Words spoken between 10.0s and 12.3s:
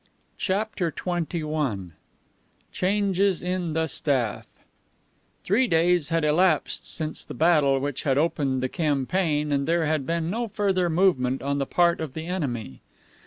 been no further movement on the part of the